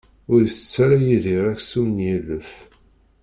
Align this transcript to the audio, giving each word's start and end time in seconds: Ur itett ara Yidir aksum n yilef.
Ur 0.31 0.39
itett 0.47 0.73
ara 0.83 0.97
Yidir 1.07 1.45
aksum 1.53 1.87
n 1.93 1.97
yilef. 2.05 2.51